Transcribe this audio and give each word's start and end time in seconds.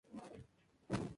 Su 0.03 0.13
piel 0.17 0.31
es 0.89 0.97
suave. 0.97 1.07